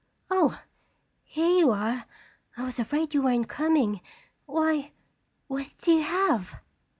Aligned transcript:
"Oh, 0.31 0.59
here 1.21 1.55
you 1.55 1.69
are! 1.69 2.05
I 2.57 2.63
was 2.63 2.79
afraid 2.79 3.13
you 3.13 3.21
weren't 3.21 3.47
coming. 3.47 4.01
Why, 4.47 4.93
what 5.45 5.71
do 5.79 5.91
you 5.91 6.01
have?" 6.01 6.59